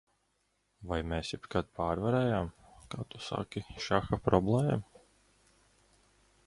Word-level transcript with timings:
Vai 0.91 0.95
mēs 1.11 1.29
jebkad 1.33 1.69
pārvarējām, 1.81 2.49
kā 2.95 3.05
tu 3.13 3.23
saki, 3.27 3.65
šaha 3.89 4.21
problēmu? 4.29 5.05